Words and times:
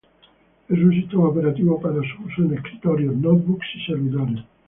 Es 0.67 0.79
un 0.79 0.89
sistema 0.93 1.27
operativo 1.27 1.79
para 1.79 1.97
su 1.97 2.23
uso 2.25 2.41
en 2.41 2.55
escritorios, 2.55 3.13
"notebooks" 3.17 3.67
y 3.75 3.85
servidores. 3.85 4.43